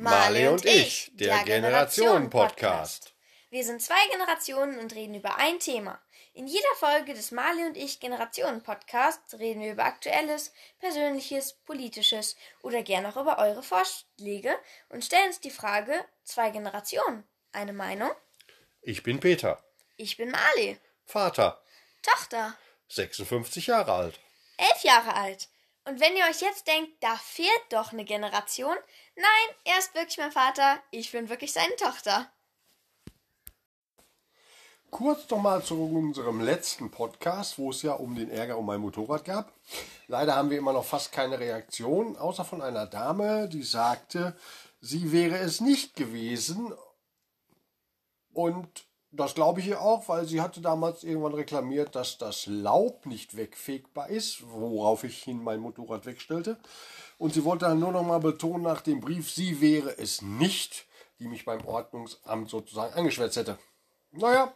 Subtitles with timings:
[0.00, 3.12] Marley und ich, der Generationen-Podcast.
[3.50, 6.00] Wir sind zwei Generationen und reden über ein Thema.
[6.32, 12.82] In jeder Folge des Marley und ich Generationen-Podcasts reden wir über Aktuelles, Persönliches, Politisches oder
[12.82, 14.54] gern auch über eure Vorschläge
[14.88, 15.92] und stellen uns die Frage:
[16.24, 18.10] Zwei Generationen, eine Meinung?
[18.80, 19.62] Ich bin Peter,
[19.98, 21.60] Ich bin Marley, Vater,
[22.00, 22.56] Tochter,
[22.88, 24.20] 56 Jahre alt.
[24.56, 25.48] elf Jahre alt.
[25.84, 28.76] Und wenn ihr euch jetzt denkt, da fehlt doch eine Generation,
[29.16, 32.30] nein, er ist wirklich mein Vater, ich bin wirklich seine Tochter.
[34.90, 39.24] Kurz nochmal zu unserem letzten Podcast, wo es ja um den Ärger um mein Motorrad
[39.24, 39.54] gab.
[40.08, 44.36] Leider haben wir immer noch fast keine Reaktion, außer von einer Dame, die sagte,
[44.80, 46.74] sie wäre es nicht gewesen.
[48.32, 53.06] Und das glaube ich ihr auch, weil sie hatte damals irgendwann reklamiert, dass das Laub
[53.06, 56.58] nicht wegfegbar ist, worauf ich hin mein Motorrad wegstellte.
[57.18, 60.86] Und sie wollte dann nur noch mal betonen nach dem Brief, sie wäre es nicht,
[61.18, 63.58] die mich beim Ordnungsamt sozusagen angeschwärzt hätte.
[64.12, 64.52] Naja,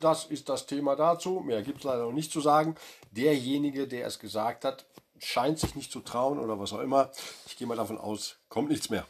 [0.00, 1.40] das ist das Thema dazu.
[1.40, 2.76] Mehr gibt es leider noch nicht zu sagen.
[3.10, 4.86] Derjenige, der es gesagt hat,
[5.18, 7.10] scheint sich nicht zu trauen oder was auch immer.
[7.46, 9.06] Ich gehe mal davon aus, kommt nichts mehr.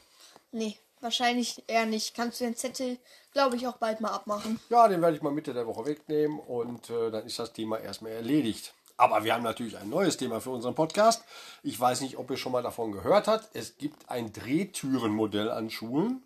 [0.52, 2.16] Nee, wahrscheinlich eher nicht.
[2.16, 2.98] Kannst du den Zettel,
[3.32, 4.58] glaube ich, auch bald mal abmachen.
[4.70, 7.78] Ja, den werde ich mal Mitte der Woche wegnehmen und äh, dann ist das Thema
[7.78, 8.74] erstmal erledigt.
[8.96, 11.24] Aber wir haben natürlich ein neues Thema für unseren Podcast.
[11.62, 13.48] Ich weiß nicht, ob ihr schon mal davon gehört habt.
[13.54, 16.22] Es gibt ein Drehtürenmodell an Schulen,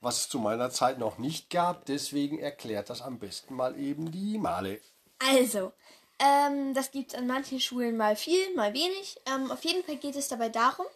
[0.00, 1.86] was es zu meiner Zeit noch nicht gab.
[1.86, 4.80] Deswegen erklärt das am besten mal eben die Male.
[5.18, 5.72] Also,
[6.18, 9.18] ähm, das gibt es an manchen Schulen mal viel, mal wenig.
[9.26, 10.86] Ähm, auf jeden Fall geht es dabei darum,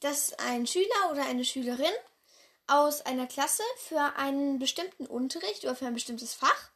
[0.00, 1.92] dass ein Schüler oder eine Schülerin
[2.66, 6.70] aus einer Klasse für einen bestimmten Unterricht oder für ein bestimmtes Fach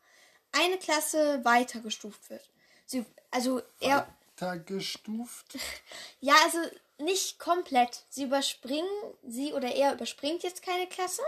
[0.53, 2.49] eine Klasse weitergestuft wird.
[2.87, 4.07] Sie, also er,
[4.39, 5.59] Weitergestuft?
[6.21, 6.59] ja, also
[6.99, 8.05] nicht komplett.
[8.09, 8.89] Sie überspringen,
[9.27, 11.23] sie oder er überspringt jetzt keine Klasse,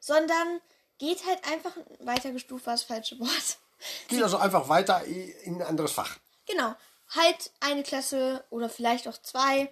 [0.00, 0.60] sondern
[0.98, 3.58] geht halt einfach weitergestuft, war das falsche Wort.
[4.08, 6.16] Geht also einfach weiter in ein anderes Fach.
[6.46, 6.74] Genau.
[7.10, 9.70] Halt eine Klasse oder vielleicht auch zwei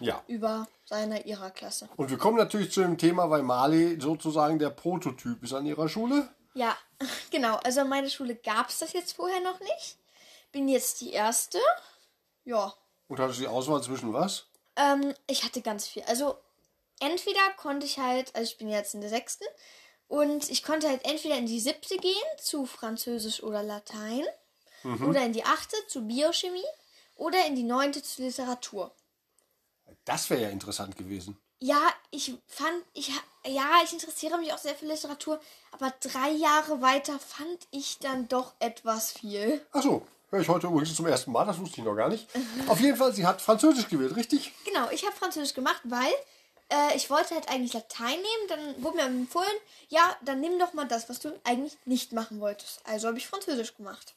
[0.00, 0.22] Ja.
[0.26, 1.88] über seiner ihrer Klasse.
[1.96, 5.88] Und wir kommen natürlich zu dem Thema, weil Mali sozusagen der Prototyp ist an ihrer
[5.88, 6.28] Schule.
[6.52, 6.76] Ja,
[7.30, 7.56] genau.
[7.64, 9.96] Also an meiner Schule gab es das jetzt vorher noch nicht.
[10.52, 11.58] Bin jetzt die erste.
[12.44, 12.74] Ja.
[13.08, 14.44] Und hattest du die Auswahl zwischen was?
[14.76, 16.02] Ähm, ich hatte ganz viel.
[16.02, 16.36] Also
[17.00, 19.46] entweder konnte ich halt, also ich bin jetzt in der sechsten,
[20.08, 24.24] und ich konnte halt entweder in die siebte gehen zu Französisch oder Latein,
[25.08, 26.60] oder in die achte zu Biochemie,
[27.16, 28.92] oder in die neunte zu Literatur.
[30.04, 31.36] Das wäre ja interessant gewesen.
[31.60, 31.80] Ja,
[32.10, 33.12] ich fand, ich,
[33.46, 35.40] ja, ich interessiere mich auch sehr für Literatur,
[35.70, 39.64] aber drei Jahre weiter fand ich dann doch etwas viel.
[39.70, 42.28] Achso, höre ich heute übrigens zum ersten Mal, das wusste ich noch gar nicht.
[42.66, 44.52] Auf jeden Fall, sie hat Französisch gewählt, richtig?
[44.64, 46.12] Genau, ich habe Französisch gemacht, weil
[46.72, 48.48] äh, ich wollte halt eigentlich Latein nehmen.
[48.48, 49.46] Dann wurde mir empfohlen,
[49.88, 52.80] ja, dann nimm doch mal das, was du eigentlich nicht machen wolltest.
[52.84, 54.14] Also habe ich Französisch gemacht.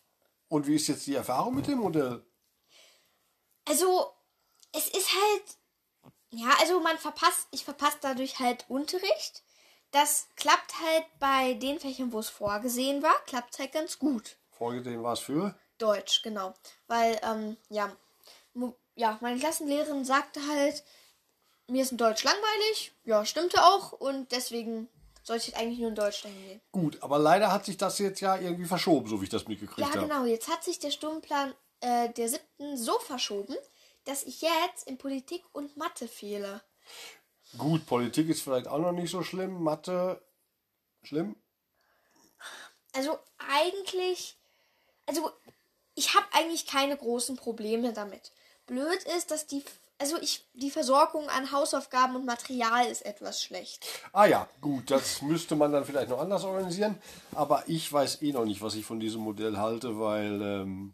[0.48, 2.26] Und wie ist jetzt die Erfahrung mit dem Modell?
[3.68, 4.14] Also,
[4.72, 5.44] es ist halt,
[6.32, 9.44] ja, also man verpasst, ich verpasse dadurch halt Unterricht.
[9.92, 14.38] Das klappt halt bei den Fächern, wo es vorgesehen war, klappt halt ganz gut.
[14.52, 15.58] Vorgesehen war es für?
[15.78, 16.54] Deutsch, genau.
[16.88, 17.96] Weil, ähm, ja,
[18.96, 20.84] ja, meine Klassenlehrerin sagte halt,
[21.68, 22.94] mir ist in Deutsch langweilig.
[23.04, 23.92] Ja, stimmte auch.
[23.94, 24.88] Und deswegen
[25.24, 26.62] sollte ich eigentlich nur in Deutsch dahin gehen.
[26.72, 29.80] Gut, aber leider hat sich das jetzt ja irgendwie verschoben, so wie ich das mitgekriegt
[29.80, 30.08] Ja, habe.
[30.08, 30.26] genau.
[30.26, 33.56] Jetzt hat sich der Stundenplan äh, der siebten so verschoben,
[34.06, 36.62] dass ich jetzt in Politik und Mathe fehle.
[37.58, 39.62] Gut, Politik ist vielleicht auch noch nicht so schlimm.
[39.64, 40.22] Mathe,
[41.04, 41.36] schlimm?
[42.94, 44.38] Also eigentlich,
[45.06, 45.32] also
[45.96, 48.32] ich habe eigentlich keine großen Probleme damit.
[48.68, 49.64] Blöd ist, dass die,
[50.00, 53.86] also ich, die Versorgung an Hausaufgaben und Material ist etwas schlecht.
[54.12, 56.98] Ah ja, gut, das müsste man dann vielleicht noch anders organisieren.
[57.34, 60.94] Aber ich weiß eh noch nicht, was ich von diesem Modell halte, weil ähm,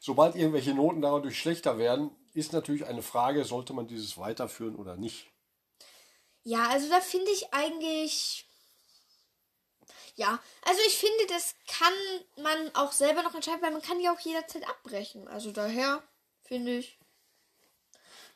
[0.00, 4.96] sobald irgendwelche Noten dadurch schlechter werden, ist natürlich eine Frage, sollte man dieses weiterführen oder
[4.96, 5.30] nicht.
[6.44, 8.46] Ja, also da finde ich eigentlich.
[10.14, 11.92] Ja, also ich finde, das kann
[12.42, 15.26] man auch selber noch entscheiden, weil man kann ja auch jederzeit abbrechen.
[15.26, 16.02] Also daher
[16.42, 16.98] finde ich,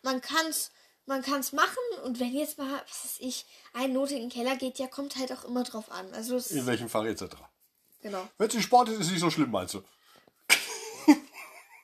[0.03, 0.73] man kann's,
[1.05, 3.45] man kann's machen und wenn jetzt mal, was weiß ich,
[3.75, 6.15] eine Note in den Keller geht, ja, kommt halt auch immer drauf an.
[6.15, 7.25] Also es, In welchem Fach etc.
[8.01, 8.27] genau.
[8.39, 9.83] Wenn es im Sport ist, ist es nicht so schlimm, meinst du?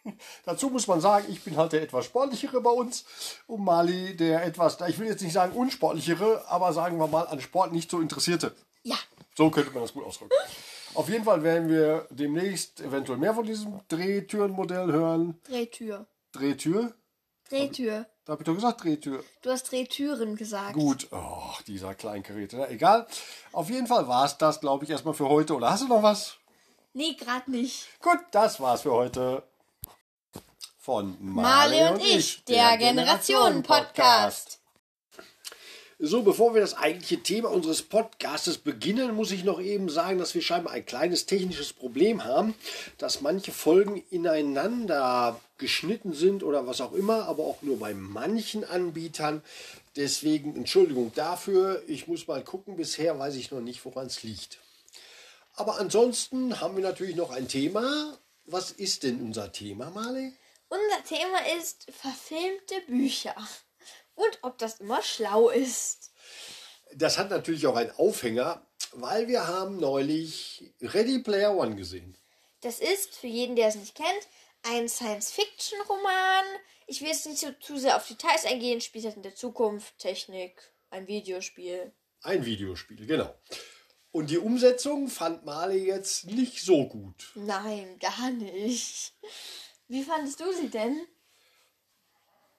[0.45, 3.05] Dazu muss man sagen, ich bin halt der etwas sportlichere bei uns
[3.47, 7.41] und Mali der etwas, ich will jetzt nicht sagen unsportlichere, aber sagen wir mal an
[7.41, 8.55] Sport nicht so interessierte.
[8.83, 8.97] Ja,
[9.37, 10.35] So könnte man das gut ausdrücken.
[10.95, 15.41] Auf jeden Fall werden wir demnächst eventuell mehr von diesem Drehtürenmodell hören.
[15.45, 16.07] Drehtür.
[16.33, 16.95] Drehtür?
[17.49, 18.07] Drehtür.
[18.25, 19.25] Da habe ich doch gesagt, Drehtür.
[19.43, 20.75] Du hast Drehtüren gesagt.
[20.75, 22.59] Gut, oh, dieser Kleingeräte.
[22.59, 23.07] Ja, egal.
[23.53, 25.55] Auf jeden Fall war es das, glaube ich, erstmal für heute.
[25.55, 26.37] Oder hast du noch was?
[26.93, 27.89] Nee, gerade nicht.
[28.01, 29.43] Gut, das war's für heute.
[30.85, 34.59] Von Marley und ich, der Generationen-Podcast.
[36.01, 40.35] So, bevor wir das eigentliche Thema unseres Podcastes beginnen, muss ich noch eben sagen, dass
[40.35, 42.57] wir scheinbar ein kleines technisches Problem haben,
[42.99, 48.65] dass manche Folgen ineinander geschnitten sind oder was auch immer, aber auch nur bei manchen
[48.65, 49.41] Anbietern.
[49.95, 51.81] Deswegen Entschuldigung dafür.
[51.87, 52.75] Ich muss mal gucken.
[52.75, 54.59] Bisher weiß ich noch nicht, woran es liegt.
[55.55, 58.19] Aber ansonsten haben wir natürlich noch ein Thema.
[58.47, 60.33] Was ist denn unser Thema, Marley?
[60.73, 63.37] Unser Thema ist verfilmte Bücher.
[64.15, 66.13] Und ob das immer schlau ist.
[66.95, 72.17] Das hat natürlich auch einen Aufhänger, weil wir haben neulich Ready Player One gesehen.
[72.63, 74.29] Das ist, für jeden, der es nicht kennt,
[74.63, 76.45] ein Science-Fiction-Roman.
[76.87, 79.99] Ich will jetzt nicht so zu sehr auf Details eingehen, spielt halt in der Zukunft,
[79.99, 81.93] Technik, ein Videospiel.
[82.23, 83.35] Ein Videospiel, genau.
[84.11, 87.33] Und die Umsetzung fand Marley jetzt nicht so gut.
[87.35, 89.13] Nein, gar nicht.
[89.89, 91.01] Wie fandest du sie denn?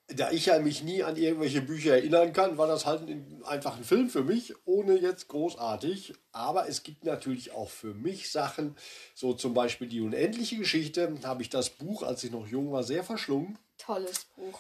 [0.08, 3.78] Da ich ja mich nie an irgendwelche Bücher erinnern kann, war das halt ein, einfach
[3.78, 6.14] ein Film für mich, ohne jetzt großartig.
[6.32, 8.76] Aber es gibt natürlich auch für mich Sachen,
[9.16, 12.84] so zum Beispiel die unendliche Geschichte, habe ich das Buch, als ich noch jung war,
[12.84, 13.58] sehr verschlungen.
[13.78, 14.60] Tolles Buch.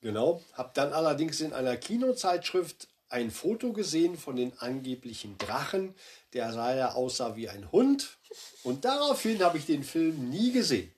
[0.00, 0.40] Genau.
[0.52, 5.94] Habe dann allerdings in einer Kinozeitschrift ein Foto gesehen von den angeblichen Drachen,
[6.32, 8.18] der sah ja aussah wie ein Hund.
[8.62, 10.93] Und daraufhin habe ich den Film nie gesehen.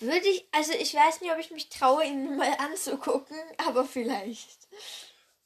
[0.00, 4.68] Würde ich, also ich weiß nicht, ob ich mich traue, ihn mal anzugucken, aber vielleicht.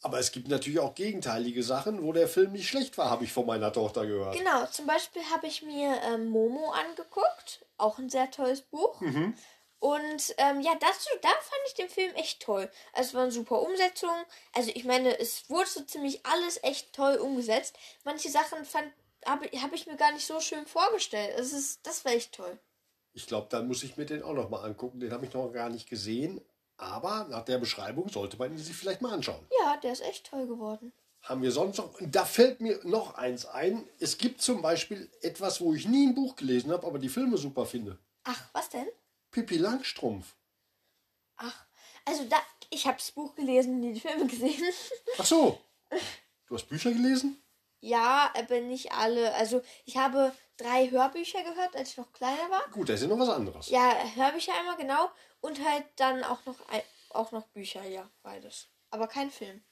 [0.00, 3.32] Aber es gibt natürlich auch gegenteilige Sachen, wo der Film nicht schlecht war, habe ich
[3.32, 4.36] von meiner Tochter gehört.
[4.36, 9.00] Genau, zum Beispiel habe ich mir ähm, Momo angeguckt, auch ein sehr tolles Buch.
[9.00, 9.34] Mhm.
[9.80, 12.70] Und ähm, ja, dazu, da fand ich den Film echt toll.
[12.94, 14.14] Also es war eine super Umsetzung.
[14.54, 17.76] Also ich meine, es wurde so ziemlich alles echt toll umgesetzt.
[18.02, 18.58] Manche Sachen
[19.26, 21.34] habe hab ich mir gar nicht so schön vorgestellt.
[21.38, 22.58] Es ist, das war echt toll.
[23.14, 25.00] Ich glaube, dann muss ich mir den auch noch mal angucken.
[25.00, 26.40] Den habe ich noch gar nicht gesehen.
[26.76, 29.46] Aber nach der Beschreibung sollte man ihn sich vielleicht mal anschauen.
[29.62, 30.92] Ja, der ist echt toll geworden.
[31.22, 31.94] Haben wir sonst noch?
[32.00, 33.88] Da fällt mir noch eins ein.
[34.00, 37.38] Es gibt zum Beispiel etwas, wo ich nie ein Buch gelesen habe, aber die Filme
[37.38, 37.98] super finde.
[38.24, 38.88] Ach, was denn?
[39.30, 40.34] Pippi Langstrumpf.
[41.36, 41.66] Ach,
[42.04, 42.36] also da,
[42.70, 44.62] ich habe das Buch gelesen, die Filme gesehen.
[45.18, 45.60] Ach so.
[46.46, 47.42] Du hast Bücher gelesen?
[47.84, 49.34] Ja, aber nicht alle.
[49.34, 52.62] Also ich habe drei Hörbücher gehört, als ich noch kleiner war.
[52.70, 53.68] Gut, das ist ja noch was anderes.
[53.68, 55.10] Ja, Hörbücher einmal genau
[55.40, 56.56] und halt dann auch noch
[57.10, 58.68] auch noch Bücher, ja, beides.
[58.90, 59.62] Aber kein Film.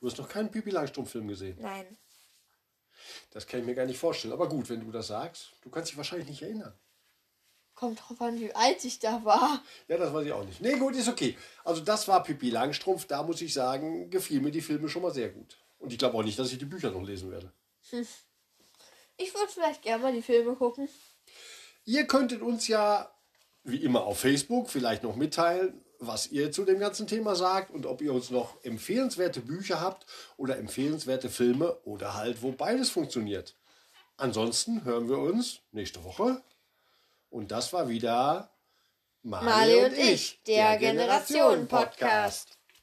[0.00, 1.56] Du hast noch keinen Pipi Langstrumpf-Film gesehen?
[1.60, 1.96] Nein.
[3.30, 4.34] Das kann ich mir gar nicht vorstellen.
[4.34, 6.76] Aber gut, wenn du das sagst, du kannst dich wahrscheinlich nicht erinnern.
[7.74, 9.62] Kommt drauf an, wie alt ich da war.
[9.86, 10.60] Ja, das weiß ich auch nicht.
[10.60, 11.38] Nee, gut, ist okay.
[11.62, 13.06] Also das war Pipi Langstrumpf.
[13.06, 15.61] Da muss ich sagen, gefiel mir die Filme schon mal sehr gut.
[15.82, 17.52] Und ich glaube auch nicht, dass ich die Bücher noch lesen werde.
[17.90, 18.06] Hm.
[19.16, 20.88] Ich würde vielleicht gerne mal die Filme gucken.
[21.84, 23.12] Ihr könntet uns ja,
[23.64, 27.86] wie immer auf Facebook, vielleicht noch mitteilen, was ihr zu dem ganzen Thema sagt und
[27.86, 30.06] ob ihr uns noch empfehlenswerte Bücher habt
[30.36, 33.56] oder empfehlenswerte Filme oder halt, wo beides funktioniert.
[34.16, 36.42] Ansonsten hören wir uns nächste Woche.
[37.28, 38.54] Und das war wieder
[39.22, 42.58] Marley und ich, der Generationen-Podcast.